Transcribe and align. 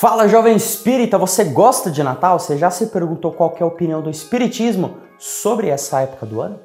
Fala 0.00 0.26
jovem 0.26 0.56
espírita, 0.56 1.18
você 1.18 1.44
gosta 1.44 1.90
de 1.90 2.02
Natal? 2.02 2.38
Você 2.38 2.56
já 2.56 2.70
se 2.70 2.86
perguntou 2.86 3.34
qual 3.34 3.54
é 3.60 3.62
a 3.62 3.66
opinião 3.66 4.00
do 4.00 4.08
espiritismo 4.08 4.96
sobre 5.18 5.68
essa 5.68 6.00
época 6.00 6.24
do 6.24 6.40
ano? 6.40 6.58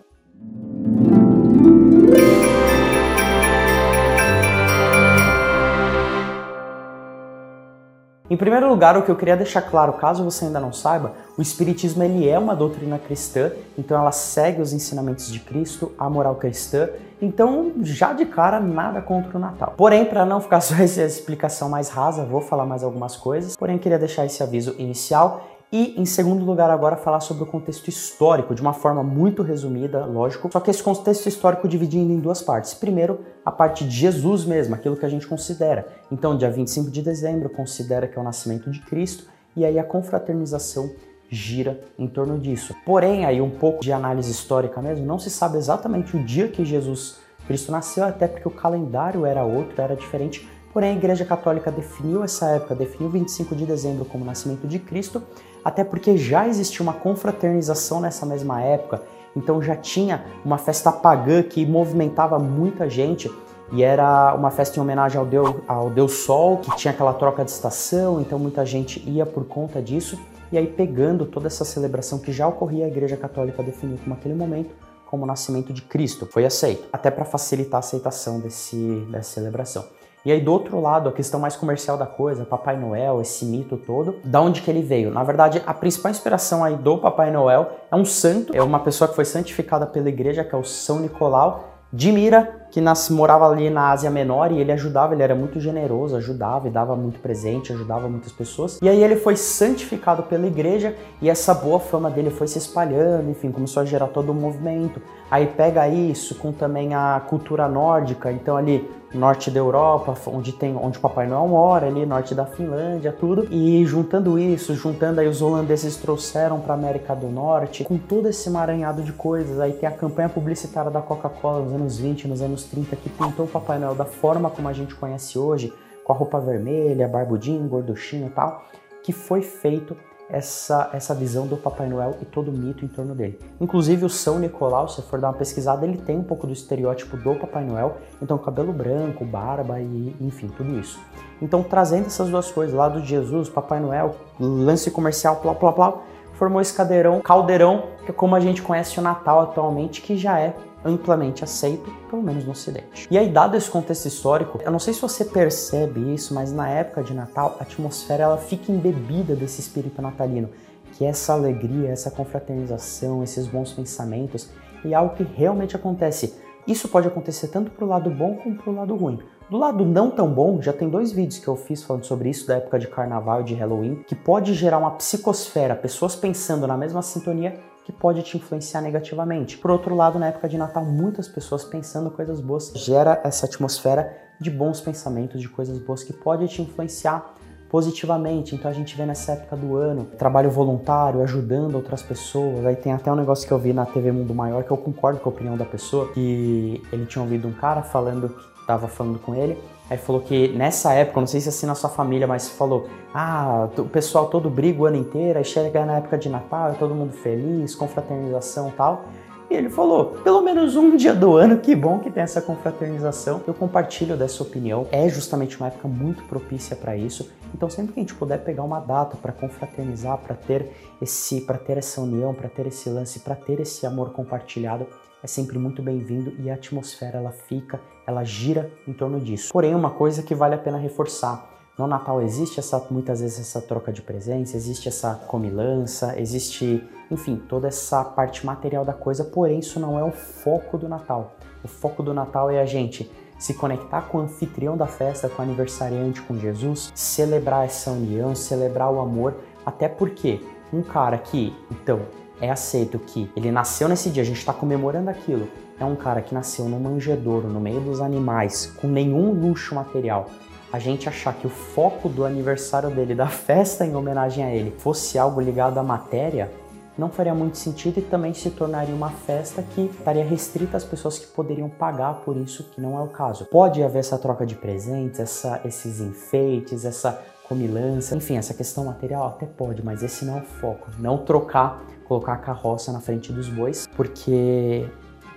Em 8.27 8.35
primeiro 8.35 8.67
lugar, 8.67 8.97
o 8.97 9.03
que 9.03 9.11
eu 9.11 9.15
queria 9.15 9.37
deixar 9.37 9.61
claro, 9.61 9.93
caso 9.93 10.23
você 10.23 10.45
ainda 10.45 10.59
não 10.59 10.73
saiba, 10.73 11.13
o 11.37 11.43
espiritismo 11.43 12.01
ele 12.01 12.27
é 12.27 12.39
uma 12.39 12.55
doutrina 12.55 12.97
cristã, 12.97 13.51
então 13.77 13.95
ela 13.95 14.11
segue 14.11 14.61
os 14.61 14.73
ensinamentos 14.73 15.31
de 15.31 15.39
Cristo, 15.39 15.91
a 15.95 16.09
moral 16.09 16.33
cristã, 16.33 16.89
então 17.21 17.73
já 17.81 18.13
de 18.13 18.25
cara 18.25 18.59
nada 18.59 18.99
contra 18.99 19.37
o 19.37 19.39
Natal. 19.39 19.75
Porém, 19.77 20.05
para 20.05 20.25
não 20.25 20.41
ficar 20.41 20.59
só 20.59 20.73
essa 20.81 21.03
explicação 21.03 21.69
mais 21.69 21.89
rasa, 21.89 22.25
vou 22.25 22.41
falar 22.41 22.65
mais 22.65 22.83
algumas 22.83 23.15
coisas, 23.15 23.55
porém 23.55 23.77
queria 23.77 23.99
deixar 23.99 24.25
esse 24.25 24.41
aviso 24.41 24.73
inicial 24.79 25.45
e, 25.71 25.99
em 25.99 26.05
segundo 26.05 26.45
lugar, 26.45 26.69
agora 26.69 26.95
falar 26.95 27.19
sobre 27.19 27.43
o 27.43 27.45
contexto 27.45 27.87
histórico, 27.87 28.53
de 28.53 28.61
uma 28.61 28.73
forma 28.73 29.03
muito 29.03 29.41
resumida, 29.41 30.05
lógico, 30.05 30.49
só 30.51 30.59
que 30.59 30.69
esse 30.69 30.81
contexto 30.81 31.27
histórico 31.27 31.67
dividindo 31.67 32.13
em 32.13 32.19
duas 32.19 32.41
partes. 32.41 32.73
Primeiro, 32.73 33.19
a 33.43 33.51
parte 33.51 33.83
de 33.83 33.91
Jesus 33.91 34.45
mesmo, 34.45 34.75
aquilo 34.75 34.95
que 34.95 35.05
a 35.05 35.09
gente 35.09 35.27
considera. 35.27 35.87
Então, 36.11 36.37
dia 36.37 36.49
25 36.49 36.91
de 36.91 37.01
dezembro, 37.01 37.49
considera 37.49 38.07
que 38.07 38.17
é 38.17 38.21
o 38.21 38.23
nascimento 38.23 38.69
de 38.69 38.79
Cristo, 38.81 39.25
e 39.55 39.65
aí 39.65 39.79
a 39.79 39.83
confraternização 39.83 40.91
gira 41.29 41.79
em 41.97 42.07
torno 42.07 42.37
disso. 42.37 42.75
Porém, 42.85 43.25
aí 43.25 43.41
um 43.41 43.49
pouco 43.49 43.81
de 43.81 43.91
análise 43.91 44.31
histórica 44.31 44.81
mesmo, 44.81 45.05
não 45.05 45.17
se 45.17 45.29
sabe 45.29 45.57
exatamente 45.57 46.15
o 46.15 46.23
dia 46.23 46.47
que 46.47 46.63
Jesus 46.63 47.17
Cristo 47.47 47.71
nasceu, 47.71 48.03
até 48.03 48.27
porque 48.27 48.47
o 48.47 48.51
calendário 48.51 49.25
era 49.25 49.43
outro, 49.43 49.81
era 49.81 49.95
diferente. 49.95 50.47
Porém, 50.75 50.89
a 50.89 50.93
Igreja 50.93 51.23
Católica 51.23 51.71
definiu 51.71 52.21
essa 52.21 52.47
época, 52.47 52.75
definiu 52.75 53.09
25 53.09 53.55
de 53.55 53.65
dezembro 53.65 54.03
como 54.03 54.25
nascimento 54.25 54.67
de 54.67 54.77
Cristo, 54.77 55.23
até 55.63 55.85
porque 55.85 56.17
já 56.17 56.49
existia 56.49 56.83
uma 56.83 56.91
confraternização 56.91 58.01
nessa 58.01 58.25
mesma 58.25 58.61
época, 58.61 59.01
então 59.33 59.61
já 59.61 59.73
tinha 59.73 60.25
uma 60.43 60.57
festa 60.57 60.91
pagã 60.91 61.41
que 61.41 61.65
movimentava 61.65 62.37
muita 62.37 62.89
gente 62.89 63.31
e 63.71 63.83
era 63.83 64.35
uma 64.35 64.51
festa 64.51 64.77
em 64.77 64.81
homenagem 64.81 65.17
ao 65.17 65.25
Deus, 65.25 65.55
ao 65.65 65.89
Deus 65.89 66.11
Sol, 66.11 66.57
que 66.57 66.75
tinha 66.75 66.93
aquela 66.93 67.13
troca 67.13 67.45
de 67.45 67.51
estação, 67.51 68.19
então 68.19 68.37
muita 68.37 68.65
gente 68.65 69.01
ia 69.09 69.25
por 69.25 69.45
conta 69.45 69.81
disso. 69.81 70.19
E 70.51 70.57
aí, 70.57 70.67
pegando 70.67 71.25
toda 71.25 71.47
essa 71.47 71.63
celebração 71.63 72.19
que 72.19 72.33
já 72.33 72.49
ocorria, 72.49 72.83
a 72.83 72.89
Igreja 72.89 73.15
Católica 73.15 73.63
definiu 73.63 73.97
como 74.03 74.13
aquele 74.13 74.35
momento 74.35 74.75
como 75.05 75.23
o 75.23 75.25
nascimento 75.25 75.71
de 75.71 75.83
Cristo. 75.83 76.25
Foi 76.25 76.45
aceito, 76.45 76.85
até 76.91 77.09
para 77.09 77.23
facilitar 77.23 77.77
a 77.77 77.79
aceitação 77.79 78.41
desse, 78.41 79.07
dessa 79.09 79.35
celebração. 79.35 79.85
E 80.25 80.31
aí 80.31 80.41
do 80.41 80.51
outro 80.51 80.81
lado, 80.81 81.07
a 81.07 81.11
questão 81.11 81.39
mais 81.39 81.55
comercial 81.55 81.97
da 81.97 82.07
coisa, 82.07 82.43
Papai 82.43 82.75
Noel, 82.75 83.21
esse 83.21 83.45
mito 83.45 83.77
todo, 83.77 84.15
da 84.23 84.41
onde 84.41 84.61
que 84.61 84.71
ele 84.71 84.81
veio? 84.81 85.11
Na 85.11 85.23
verdade, 85.23 85.61
a 85.67 85.73
principal 85.73 86.09
inspiração 86.09 86.63
aí 86.63 86.75
do 86.75 86.97
Papai 86.97 87.29
Noel 87.29 87.69
é 87.91 87.95
um 87.95 88.03
santo, 88.03 88.51
é 88.55 88.63
uma 88.63 88.79
pessoa 88.79 89.07
que 89.07 89.13
foi 89.13 89.23
santificada 89.23 89.85
pela 89.85 90.09
igreja, 90.09 90.43
que 90.43 90.55
é 90.55 90.57
o 90.57 90.63
São 90.63 90.99
Nicolau 90.99 91.75
de 91.93 92.11
Mira, 92.11 92.64
que 92.75 92.81
nas, 92.81 93.09
morava 93.09 93.47
ali 93.49 93.69
na 93.69 93.91
Ásia 93.91 94.09
Menor 94.09 94.51
e 94.51 94.59
ele 94.59 94.69
ajudava, 94.69 95.13
ele 95.13 95.23
era 95.23 95.33
muito 95.33 95.61
generoso, 95.61 96.17
ajudava 96.17 96.67
e 96.67 96.69
dava 96.69 96.93
muito 96.93 97.21
presente, 97.21 97.71
ajudava 97.71 98.09
muitas 98.09 98.33
pessoas. 98.33 98.79
E 98.81 98.89
aí 98.89 99.01
ele 99.01 99.15
foi 99.15 99.37
santificado 99.37 100.23
pela 100.23 100.45
igreja 100.45 100.93
e 101.21 101.29
essa 101.29 101.53
boa 101.53 101.79
fama 101.79 102.11
dele 102.11 102.29
foi 102.29 102.49
se 102.49 102.57
espalhando, 102.57 103.29
enfim, 103.31 103.49
começou 103.49 103.81
a 103.81 103.85
gerar 103.85 104.07
todo 104.07 104.33
um 104.33 104.35
movimento. 104.35 105.01
Aí 105.31 105.47
pega 105.47 105.87
isso 105.87 106.35
com 106.35 106.51
também 106.51 106.93
a 106.93 107.21
cultura 107.25 107.65
nórdica, 107.69 108.29
então 108.29 108.57
ali 108.57 108.85
norte 109.15 109.49
da 109.49 109.59
Europa, 109.59 110.15
onde 110.27 110.51
tem 110.51 110.75
onde 110.75 110.97
o 110.97 111.01
Papai 111.01 111.27
Noel 111.27 111.47
mora, 111.47 111.87
ali 111.87 112.05
norte 112.05 112.35
da 112.35 112.45
Finlândia, 112.45 113.11
tudo. 113.11 113.47
E 113.49 113.85
juntando 113.85 114.37
isso, 114.37 114.75
juntando 114.75 115.21
aí 115.21 115.27
os 115.27 115.41
holandeses 115.41 115.95
trouxeram 115.95 116.59
para 116.59 116.73
América 116.73 117.15
do 117.15 117.27
Norte, 117.27 117.83
com 117.83 117.97
todo 117.97 118.27
esse 118.27 118.49
emaranhado 118.49 119.01
de 119.01 119.13
coisas. 119.13 119.59
Aí 119.59 119.73
tem 119.73 119.87
a 119.87 119.91
campanha 119.91 120.29
publicitária 120.29 120.91
da 120.91 121.01
Coca-Cola 121.01 121.61
nos 121.61 121.73
anos 121.73 121.97
20, 121.97 122.27
nos 122.27 122.41
anos 122.41 122.64
30 122.65 122.95
que 122.95 123.09
pintou 123.09 123.45
o 123.45 123.49
Papai 123.49 123.79
Noel 123.79 123.95
da 123.95 124.05
forma 124.05 124.49
como 124.49 124.67
a 124.67 124.73
gente 124.73 124.95
conhece 124.95 125.37
hoje, 125.37 125.73
com 126.03 126.13
a 126.13 126.15
roupa 126.15 126.39
vermelha, 126.39 127.07
barbudinho, 127.07 127.67
gorduchinho 127.67 128.27
e 128.27 128.29
tal, 128.29 128.63
que 129.03 129.11
foi 129.11 129.41
feito 129.41 129.95
essa, 130.29 130.89
essa 130.93 131.13
visão 131.13 131.45
do 131.47 131.55
Papai 131.55 131.87
Noel 131.87 132.17
e 132.21 132.25
todo 132.25 132.49
o 132.49 132.51
mito 132.51 132.83
em 132.83 132.87
torno 132.87 133.13
dele. 133.13 133.39
Inclusive 133.59 134.05
o 134.05 134.09
São 134.09 134.39
Nicolau, 134.39 134.87
se 134.87 135.01
for 135.03 135.19
dar 135.19 135.29
uma 135.29 135.33
pesquisada, 135.33 135.85
ele 135.85 135.97
tem 135.97 136.17
um 136.17 136.23
pouco 136.23 136.47
do 136.47 136.53
estereótipo 136.53 137.15
do 137.17 137.35
Papai 137.35 137.63
Noel, 137.63 137.97
então 138.21 138.37
cabelo 138.37 138.73
branco, 138.73 139.23
barba 139.23 139.79
e 139.79 140.15
enfim, 140.19 140.47
tudo 140.47 140.79
isso. 140.79 140.99
Então 141.41 141.61
trazendo 141.63 142.07
essas 142.07 142.29
duas 142.29 142.51
coisas, 142.51 142.75
lá 142.75 142.89
do 142.89 143.03
Jesus, 143.03 143.49
Papai 143.49 143.79
Noel, 143.79 144.15
lance 144.39 144.89
comercial, 144.89 145.37
plá, 145.37 145.53
plá, 145.53 145.71
plá, 145.71 146.01
formou 146.33 146.61
esse 146.61 146.73
cadeirão, 146.73 147.21
caldeirão, 147.21 147.83
que 148.05 148.11
é 148.11 148.13
como 148.13 148.35
a 148.35 148.39
gente 148.39 148.61
conhece 148.61 148.99
o 148.99 149.01
Natal 149.01 149.41
atualmente, 149.41 150.01
que 150.01 150.17
já 150.17 150.39
é 150.39 150.55
amplamente 150.85 151.43
aceito, 151.43 151.91
pelo 152.09 152.21
menos 152.21 152.45
no 152.45 152.51
Ocidente. 152.51 153.07
E 153.09 153.17
aí, 153.17 153.27
dado 153.27 153.57
esse 153.57 153.69
contexto 153.69 154.05
histórico, 154.05 154.59
eu 154.63 154.71
não 154.71 154.77
sei 154.77 154.93
se 154.93 155.01
você 155.01 155.25
percebe 155.25 156.13
isso, 156.13 156.33
mas 156.33 156.53
na 156.53 156.69
época 156.69 157.03
de 157.03 157.13
Natal, 157.13 157.57
a 157.59 157.63
atmosfera 157.63 158.23
ela 158.23 158.37
fica 158.37 158.71
embebida 158.71 159.35
desse 159.35 159.59
espírito 159.59 160.01
natalino, 160.01 160.49
que 160.93 161.03
é 161.03 161.09
essa 161.09 161.33
alegria, 161.33 161.89
essa 161.89 162.11
confraternização, 162.11 163.23
esses 163.23 163.47
bons 163.47 163.73
pensamentos, 163.73 164.49
e 164.83 164.93
é 164.93 164.95
algo 164.95 165.15
que 165.15 165.23
realmente 165.23 165.75
acontece. 165.75 166.35
Isso 166.67 166.87
pode 166.87 167.07
acontecer 167.07 167.47
tanto 167.47 167.71
para 167.71 167.85
o 167.85 167.87
lado 167.87 168.09
bom 168.09 168.35
como 168.35 168.55
para 168.55 168.71
o 168.71 168.75
lado 168.75 168.95
ruim. 168.95 169.19
Do 169.49 169.57
lado 169.57 169.85
não 169.85 170.09
tão 170.09 170.31
bom, 170.31 170.59
já 170.61 170.73
tem 170.73 170.89
dois 170.89 171.11
vídeos 171.11 171.37
que 171.37 171.47
eu 171.47 171.55
fiz 171.55 171.83
falando 171.83 172.05
sobre 172.05 172.29
isso 172.29 172.47
da 172.47 172.55
época 172.55 172.79
de 172.79 172.87
carnaval 172.87 173.41
e 173.41 173.43
de 173.43 173.53
Halloween, 173.53 174.03
que 174.07 174.15
pode 174.15 174.53
gerar 174.55 174.79
uma 174.79 174.91
psicosfera, 174.91 175.75
pessoas 175.75 176.15
pensando 176.15 176.65
na 176.65 176.75
mesma 176.75 177.03
sintonia 177.03 177.59
que 177.85 177.91
pode 177.91 178.23
te 178.23 178.35
influenciar 178.35 178.81
negativamente. 178.81 179.59
Por 179.59 179.69
outro 179.69 179.93
lado, 179.95 180.17
na 180.17 180.27
época 180.27 180.49
de 180.49 180.57
Natal, 180.57 180.83
muitas 180.83 181.27
pessoas 181.27 181.63
pensando 181.63 182.09
coisas 182.09 182.41
boas 182.41 182.71
gera 182.75 183.21
essa 183.23 183.45
atmosfera 183.45 184.11
de 184.41 184.49
bons 184.49 184.81
pensamentos, 184.81 185.39
de 185.39 185.47
coisas 185.47 185.77
boas 185.77 186.03
que 186.03 186.11
pode 186.11 186.47
te 186.47 186.63
influenciar 186.63 187.35
positivamente. 187.69 188.55
Então 188.55 188.69
a 188.69 188.73
gente 188.73 188.97
vê 188.97 189.05
nessa 189.05 189.33
época 189.33 189.55
do 189.55 189.75
ano 189.75 190.05
trabalho 190.17 190.49
voluntário, 190.49 191.21
ajudando 191.21 191.75
outras 191.75 192.01
pessoas. 192.01 192.65
Aí 192.65 192.75
tem 192.75 192.91
até 192.91 193.11
um 193.11 193.15
negócio 193.15 193.47
que 193.47 193.53
eu 193.53 193.59
vi 193.59 193.71
na 193.71 193.85
TV 193.85 194.11
Mundo 194.11 194.33
Maior 194.33 194.63
que 194.63 194.71
eu 194.71 194.77
concordo 194.77 195.19
com 195.19 195.29
a 195.29 195.31
opinião 195.31 195.55
da 195.55 195.65
pessoa, 195.65 196.11
que 196.11 196.81
ele 196.91 197.05
tinha 197.05 197.21
ouvido 197.21 197.47
um 197.47 197.53
cara 197.53 197.83
falando 197.83 198.29
que 198.29 198.54
estava 198.65 198.87
falando 198.87 199.19
com 199.19 199.33
ele 199.35 199.57
Aí 199.89 199.97
falou 199.97 200.21
que 200.21 200.47
nessa 200.49 200.93
época, 200.93 201.19
não 201.19 201.27
sei 201.27 201.39
se 201.39 201.47
é 201.47 201.49
assim 201.49 201.67
na 201.67 201.75
sua 201.75 201.89
família, 201.89 202.25
mas 202.25 202.49
falou: 202.49 202.87
ah, 203.13 203.69
o 203.77 203.85
pessoal 203.85 204.27
todo 204.27 204.49
briga 204.49 204.81
o 204.81 204.85
ano 204.85 204.97
inteiro, 204.97 205.37
aí 205.37 205.45
chega 205.45 205.85
na 205.85 205.97
época 205.97 206.17
de 206.17 206.27
Natal, 206.27 206.71
é 206.71 206.73
todo 206.73 206.95
mundo 206.95 207.13
feliz, 207.13 207.75
confraternização 207.75 208.69
e 208.69 208.71
tal. 208.71 209.05
E 209.47 209.53
ele 209.53 209.69
falou: 209.69 210.05
pelo 210.23 210.41
menos 210.41 210.75
um 210.75 210.95
dia 210.95 211.13
do 211.13 211.35
ano, 211.35 211.59
que 211.59 211.75
bom 211.75 211.99
que 211.99 212.09
tem 212.09 212.23
essa 212.23 212.41
confraternização. 212.41 213.43
Eu 213.45 213.53
compartilho 213.53 214.17
dessa 214.17 214.41
opinião. 214.41 214.87
É 214.91 215.07
justamente 215.07 215.55
uma 215.57 215.67
época 215.67 215.87
muito 215.87 216.23
propícia 216.23 216.75
para 216.75 216.97
isso. 216.97 217.29
Então, 217.53 217.69
sempre 217.69 217.93
que 217.93 217.99
a 217.99 218.03
gente 218.03 218.15
puder 218.15 218.43
pegar 218.43 218.63
uma 218.63 218.79
data 218.79 219.15
para 219.15 219.31
confraternizar, 219.31 220.17
para 220.17 220.35
ter 220.35 220.71
esse, 220.99 221.41
para 221.41 221.59
ter 221.59 221.77
essa 221.77 222.01
união, 222.01 222.33
para 222.33 222.49
ter 222.49 222.65
esse 222.65 222.89
lance, 222.89 223.19
para 223.19 223.35
ter 223.35 223.59
esse 223.59 223.85
amor 223.85 224.09
compartilhado, 224.13 224.87
é 225.25 225.27
sempre 225.27 225.57
muito 225.57 225.81
bem-vindo 225.81 226.35
e 226.37 226.51
a 226.51 226.53
atmosfera 226.53 227.17
ela 227.17 227.31
fica, 227.31 227.81
ela 228.05 228.23
gira 228.23 228.71
em 228.87 228.93
torno 228.93 229.19
disso. 229.19 229.51
Porém, 229.51 229.73
uma 229.73 229.89
coisa 229.89 230.21
que 230.21 230.35
vale 230.35 230.53
a 230.53 230.57
pena 230.57 230.77
reforçar, 230.77 231.49
no 231.75 231.87
Natal 231.87 232.21
existe 232.21 232.59
essa 232.59 232.77
muitas 232.91 233.21
vezes 233.21 233.39
essa 233.39 233.59
troca 233.59 233.91
de 233.91 234.03
presentes, 234.03 234.53
existe 234.53 234.87
essa 234.87 235.15
comilança, 235.15 236.13
existe, 236.19 236.87
enfim, 237.09 237.37
toda 237.49 237.67
essa 237.67 238.03
parte 238.03 238.45
material 238.45 238.85
da 238.85 238.93
coisa, 238.93 239.23
porém 239.23 239.57
isso 239.57 239.79
não 239.79 239.97
é 239.97 240.03
o 240.03 240.11
foco 240.11 240.77
do 240.77 240.87
Natal. 240.87 241.35
O 241.63 241.67
foco 241.67 242.03
do 242.03 242.13
Natal 242.13 242.51
é 242.51 242.61
a 242.61 242.65
gente 242.67 243.11
se 243.39 243.55
conectar 243.55 244.03
com 244.03 244.19
o 244.19 244.21
anfitrião 244.21 244.77
da 244.77 244.85
festa, 244.85 245.27
com 245.27 245.41
o 245.41 245.45
aniversariante, 245.45 246.21
com 246.21 246.37
Jesus, 246.37 246.91
celebrar 246.93 247.65
essa 247.65 247.89
união, 247.89 248.35
celebrar 248.35 248.91
o 248.91 248.99
amor, 248.99 249.33
até 249.65 249.89
porque 249.89 250.39
um 250.71 250.83
cara 250.83 251.17
que, 251.17 251.51
então, 251.71 252.01
é 252.41 252.49
aceito 252.49 252.99
que 252.99 253.29
ele 253.35 253.51
nasceu 253.51 253.87
nesse 253.87 254.09
dia, 254.09 254.23
a 254.23 254.25
gente 254.25 254.39
está 254.39 254.53
comemorando 254.53 255.09
aquilo. 255.09 255.47
É 255.79 255.85
um 255.85 255.95
cara 255.95 256.21
que 256.21 256.33
nasceu 256.33 256.65
no 256.65 256.79
manjedouro, 256.79 257.47
no 257.47 257.59
meio 257.59 257.81
dos 257.81 258.01
animais, 258.01 258.73
com 258.79 258.87
nenhum 258.87 259.31
luxo 259.31 259.75
material. 259.75 260.29
A 260.71 260.79
gente 260.79 261.07
achar 261.07 261.33
que 261.33 261.47
o 261.47 261.49
foco 261.49 262.09
do 262.09 262.25
aniversário 262.25 262.89
dele, 262.89 263.15
da 263.15 263.27
festa 263.27 263.85
em 263.85 263.95
homenagem 263.95 264.43
a 264.43 264.53
ele, 264.53 264.71
fosse 264.77 265.17
algo 265.17 265.39
ligado 265.39 265.77
à 265.77 265.83
matéria, 265.83 266.51
não 266.97 267.09
faria 267.09 267.33
muito 267.33 267.57
sentido 267.57 267.99
e 267.99 268.01
também 268.01 268.33
se 268.33 268.49
tornaria 268.49 268.95
uma 268.95 269.09
festa 269.09 269.61
que 269.61 269.81
estaria 269.81 270.23
restrita 270.23 270.77
às 270.77 270.83
pessoas 270.83 271.19
que 271.19 271.27
poderiam 271.27 271.69
pagar 271.69 272.21
por 272.21 272.37
isso, 272.37 272.63
que 272.73 272.79
não 272.79 272.97
é 272.97 273.01
o 273.01 273.07
caso. 273.07 273.45
Pode 273.45 273.83
haver 273.83 273.99
essa 273.99 274.17
troca 274.17 274.45
de 274.45 274.55
presentes, 274.55 275.19
essa, 275.19 275.59
esses 275.65 275.99
enfeites, 275.99 276.85
essa 276.85 277.21
comilança, 277.47 278.15
enfim, 278.15 278.37
essa 278.37 278.53
questão 278.53 278.85
material 278.85 279.27
até 279.27 279.45
pode, 279.45 279.83
mas 279.83 280.03
esse 280.03 280.25
não 280.25 280.37
é 280.37 280.41
o 280.41 280.45
foco. 280.45 280.89
Não 280.99 281.17
trocar 281.19 281.83
colocar 282.05 282.33
a 282.33 282.37
carroça 282.37 282.91
na 282.91 283.01
frente 283.01 283.33
dos 283.33 283.49
bois, 283.49 283.87
porque 283.95 284.85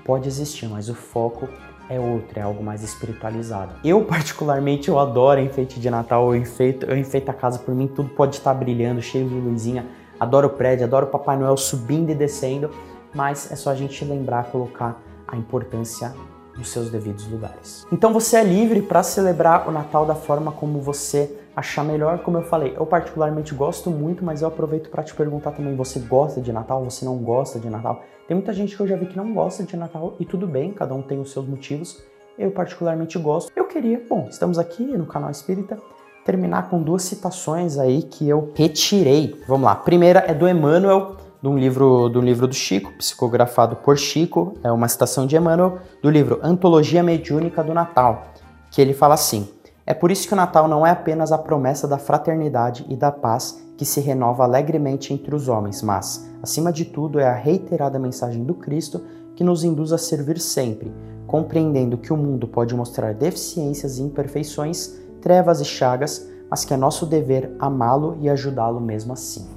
pode 0.04 0.28
existir, 0.28 0.68
mas 0.68 0.88
o 0.88 0.94
foco 0.94 1.48
é 1.88 1.98
outro, 1.98 2.38
é 2.38 2.42
algo 2.42 2.62
mais 2.62 2.82
espiritualizado. 2.82 3.74
Eu, 3.82 4.04
particularmente, 4.04 4.88
eu 4.88 4.98
adoro 4.98 5.40
enfeite 5.40 5.80
de 5.80 5.90
Natal, 5.90 6.34
eu 6.34 6.40
enfeito, 6.40 6.86
eu 6.86 6.96
enfeito 6.96 7.30
a 7.30 7.34
casa 7.34 7.58
por 7.58 7.74
mim, 7.74 7.88
tudo 7.88 8.10
pode 8.10 8.36
estar 8.36 8.54
brilhando, 8.54 9.00
cheio 9.00 9.28
de 9.28 9.34
luzinha. 9.34 9.86
Adoro 10.20 10.48
o 10.48 10.50
prédio, 10.50 10.84
adoro 10.84 11.06
o 11.06 11.10
Papai 11.10 11.36
Noel 11.36 11.56
subindo 11.56 12.10
e 12.10 12.14
descendo, 12.14 12.70
mas 13.14 13.50
é 13.50 13.56
só 13.56 13.70
a 13.70 13.74
gente 13.74 14.04
lembrar, 14.04 14.50
colocar 14.50 15.00
a 15.26 15.36
importância 15.36 16.12
nos 16.56 16.70
seus 16.70 16.90
devidos 16.90 17.26
lugares. 17.28 17.86
Então 17.90 18.12
você 18.12 18.36
é 18.36 18.44
livre 18.44 18.82
para 18.82 19.02
celebrar 19.02 19.68
o 19.68 19.70
Natal 19.70 20.04
da 20.04 20.14
forma 20.14 20.50
como 20.50 20.80
você 20.80 21.38
achar 21.58 21.84
melhor, 21.84 22.20
como 22.20 22.38
eu 22.38 22.42
falei. 22.42 22.74
Eu 22.76 22.86
particularmente 22.86 23.52
gosto 23.52 23.90
muito, 23.90 24.24
mas 24.24 24.42
eu 24.42 24.48
aproveito 24.48 24.88
para 24.90 25.02
te 25.02 25.12
perguntar 25.12 25.50
também, 25.50 25.74
você 25.74 25.98
gosta 25.98 26.40
de 26.40 26.52
Natal? 26.52 26.84
Você 26.84 27.04
não 27.04 27.18
gosta 27.18 27.58
de 27.58 27.68
Natal? 27.68 28.02
Tem 28.28 28.36
muita 28.36 28.52
gente 28.52 28.76
que 28.76 28.82
eu 28.82 28.86
já 28.86 28.96
vi 28.96 29.06
que 29.06 29.16
não 29.16 29.34
gosta 29.34 29.64
de 29.64 29.76
Natal 29.76 30.14
e 30.20 30.24
tudo 30.24 30.46
bem, 30.46 30.72
cada 30.72 30.94
um 30.94 31.02
tem 31.02 31.20
os 31.20 31.32
seus 31.32 31.46
motivos. 31.46 32.00
Eu 32.38 32.52
particularmente 32.52 33.18
gosto. 33.18 33.50
Eu 33.56 33.64
queria, 33.64 34.00
bom, 34.08 34.28
estamos 34.30 34.58
aqui 34.58 34.84
no 34.84 35.06
canal 35.06 35.30
Espírita, 35.30 35.76
terminar 36.24 36.70
com 36.70 36.80
duas 36.80 37.02
citações 37.02 37.76
aí 37.76 38.02
que 38.02 38.28
eu 38.28 38.52
retirei. 38.54 39.40
Vamos 39.48 39.64
lá. 39.64 39.72
A 39.72 39.76
primeira 39.76 40.20
é 40.28 40.34
do 40.34 40.48
Emmanuel 40.48 41.16
de 41.42 41.48
um 41.48 41.58
livro 41.58 42.08
do 42.08 42.20
livro 42.20 42.46
do 42.46 42.54
Chico, 42.54 42.92
psicografado 42.92 43.76
por 43.76 43.98
Chico, 43.98 44.54
é 44.62 44.70
uma 44.70 44.86
citação 44.86 45.26
de 45.26 45.36
Emmanuel 45.36 45.78
do 46.00 46.10
livro 46.10 46.38
Antologia 46.42 47.02
Mediúnica 47.02 47.64
do 47.64 47.74
Natal, 47.74 48.28
que 48.70 48.80
ele 48.80 48.92
fala 48.92 49.14
assim: 49.14 49.48
É 49.88 49.94
por 49.94 50.10
isso 50.10 50.28
que 50.28 50.34
o 50.34 50.36
Natal 50.36 50.68
não 50.68 50.86
é 50.86 50.90
apenas 50.90 51.32
a 51.32 51.38
promessa 51.38 51.88
da 51.88 51.96
fraternidade 51.96 52.84
e 52.90 52.94
da 52.94 53.10
paz 53.10 53.58
que 53.74 53.86
se 53.86 54.00
renova 54.00 54.44
alegremente 54.44 55.14
entre 55.14 55.34
os 55.34 55.48
homens, 55.48 55.80
mas, 55.80 56.28
acima 56.42 56.70
de 56.70 56.84
tudo, 56.84 57.18
é 57.18 57.26
a 57.26 57.34
reiterada 57.34 57.98
mensagem 57.98 58.44
do 58.44 58.52
Cristo 58.52 59.00
que 59.34 59.42
nos 59.42 59.64
induz 59.64 59.90
a 59.90 59.96
servir 59.96 60.38
sempre, 60.40 60.92
compreendendo 61.26 61.96
que 61.96 62.12
o 62.12 62.18
mundo 62.18 62.46
pode 62.46 62.74
mostrar 62.74 63.14
deficiências 63.14 63.96
e 63.96 64.02
imperfeições, 64.02 64.92
trevas 65.22 65.58
e 65.62 65.64
chagas, 65.64 66.28
mas 66.50 66.66
que 66.66 66.74
é 66.74 66.76
nosso 66.76 67.06
dever 67.06 67.56
amá-lo 67.58 68.18
e 68.20 68.28
ajudá-lo 68.28 68.82
mesmo 68.82 69.14
assim. 69.14 69.48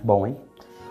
Bom, 0.00 0.28
hein? 0.28 0.36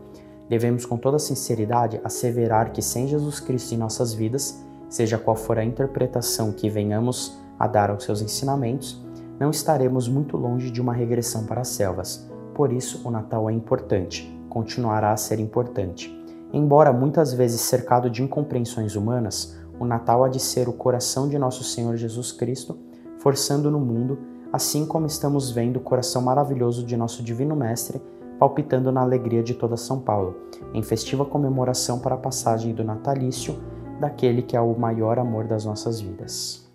Devemos 0.49 0.87
com 0.87 0.97
toda 0.97 1.19
sinceridade 1.19 2.01
asseverar 2.05 2.71
que 2.71 2.81
sem 2.81 3.09
Jesus 3.09 3.41
Cristo 3.41 3.75
em 3.75 3.79
nossas 3.79 4.15
vidas, 4.15 4.65
seja 4.89 5.19
qual 5.19 5.35
for 5.35 5.59
a 5.59 5.65
interpretação 5.65 6.53
que 6.53 6.71
venhamos 6.71 7.37
a 7.59 7.67
dar 7.67 7.91
aos 7.91 8.05
seus 8.05 8.23
ensinamentos, 8.23 9.05
não 9.41 9.51
estaremos 9.51 10.07
muito 10.09 10.37
longe 10.37 10.71
de 10.71 10.81
uma 10.81 10.93
regressão 10.93 11.45
para 11.45 11.63
as 11.63 11.69
selvas. 11.69 12.31
Por 12.55 12.73
isso, 12.73 13.03
o 13.05 13.11
Natal 13.11 13.51
é 13.51 13.53
importante 13.53 14.37
continuará 14.57 15.13
a 15.13 15.17
ser 15.19 15.39
importante. 15.39 16.11
Embora 16.51 16.91
muitas 16.91 17.35
vezes 17.35 17.61
cercado 17.61 18.09
de 18.09 18.23
incompreensões 18.23 18.97
humanas, 18.97 19.61
o 19.79 19.85
Natal 19.85 20.25
há 20.25 20.29
de 20.29 20.41
ser 20.41 20.69
o 20.69 20.73
coração 20.73 21.29
de 21.29 21.39
nosso 21.39 21.65
Senhor 21.65 21.97
Jesus 21.97 22.33
Cristo, 22.33 22.79
forçando 23.19 23.71
no 23.71 23.79
mundo, 23.79 24.19
assim 24.53 24.87
como 24.87 25.07
estamos 25.07 25.51
vendo 25.51 25.77
o 25.77 25.81
coração 25.81 26.23
maravilhoso 26.23 26.85
de 26.85 26.97
nosso 26.97 27.23
Divino 27.23 27.55
Mestre 27.55 28.01
palpitando 28.39 28.93
na 28.93 29.01
alegria 29.01 29.43
de 29.43 29.55
toda 29.55 29.77
São 29.77 30.01
Paulo, 30.01 30.37
em 30.75 30.83
festiva 30.83 31.25
comemoração 31.25 31.99
para 31.99 32.15
a 32.15 32.19
passagem 32.19 32.75
do 32.75 32.85
natalício 32.85 33.59
daquele 34.01 34.43
que 34.43 34.57
é 34.57 34.61
o 34.61 34.79
maior 34.79 35.19
amor 35.19 35.47
das 35.47 35.65
nossas 35.65 36.01
vidas. 36.01 36.67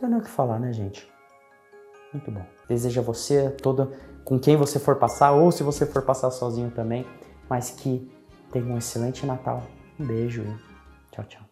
Não 0.00 0.10
tem 0.10 0.18
o 0.18 0.22
que 0.22 0.30
falar, 0.30 0.58
né, 0.58 0.72
gente? 0.72 1.08
Muito 2.12 2.30
bom. 2.30 2.44
Desejo 2.68 3.00
a 3.00 3.02
você 3.02 3.50
toda 3.50 3.90
com 4.24 4.38
quem 4.38 4.56
você 4.56 4.78
for 4.78 4.96
passar 4.96 5.32
ou 5.32 5.50
se 5.50 5.62
você 5.62 5.86
for 5.86 6.02
passar 6.02 6.30
sozinho 6.30 6.70
também, 6.70 7.06
mas 7.48 7.70
que 7.70 8.10
tenha 8.50 8.66
um 8.66 8.78
excelente 8.78 9.24
Natal. 9.26 9.62
Um 9.98 10.06
beijo 10.06 10.42
e 10.42 10.71
tchau, 11.12 11.24
tchau. 11.28 11.51